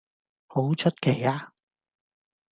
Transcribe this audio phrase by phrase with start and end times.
[0.47, 1.53] 好出奇呀